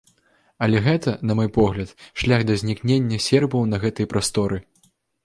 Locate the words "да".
2.51-2.55